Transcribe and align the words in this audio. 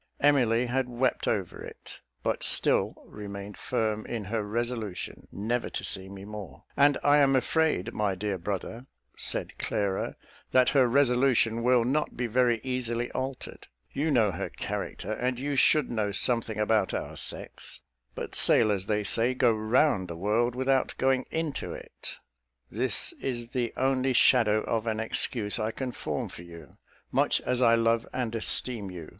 Emily 0.19 0.65
had 0.65 0.89
wept 0.89 1.27
over 1.27 1.63
it, 1.63 1.99
but 2.23 2.41
still 2.41 3.03
remained 3.05 3.55
firm 3.55 4.03
in 4.07 4.23
her 4.23 4.41
resolution 4.43 5.27
never 5.31 5.69
to 5.69 5.83
see 5.83 6.09
me 6.09 6.25
more 6.25 6.63
"And 6.75 6.97
I 7.03 7.19
am 7.19 7.35
afraid, 7.35 7.93
my 7.93 8.15
dear 8.15 8.39
brother," 8.39 8.87
said 9.15 9.59
Clara, 9.59 10.15
"that 10.49 10.69
her 10.69 10.87
resolution 10.87 11.61
will 11.61 11.85
not 11.85 12.17
be 12.17 12.25
very 12.25 12.59
easily 12.63 13.11
altered. 13.11 13.67
You 13.91 14.09
know 14.09 14.31
her 14.31 14.49
character, 14.49 15.11
and 15.13 15.37
you 15.37 15.55
should 15.55 15.91
know 15.91 16.11
something 16.11 16.57
about 16.57 16.95
our 16.95 17.15
sex; 17.15 17.81
but 18.15 18.33
sailors, 18.33 18.87
they 18.87 19.03
say, 19.03 19.35
go 19.35 19.53
round 19.53 20.07
the 20.07 20.17
world 20.17 20.55
without 20.55 20.95
going 20.97 21.27
into 21.29 21.73
it. 21.75 22.15
This 22.71 23.13
is 23.21 23.49
the 23.49 23.71
only 23.77 24.13
shadow 24.13 24.63
of 24.63 24.87
an 24.87 24.99
excuse 24.99 25.59
I 25.59 25.69
can 25.69 25.91
form 25.91 26.27
for 26.27 26.41
you, 26.41 26.79
much 27.11 27.39
as 27.41 27.61
I 27.61 27.75
love 27.75 28.07
and 28.11 28.33
esteem 28.33 28.89
you. 28.89 29.09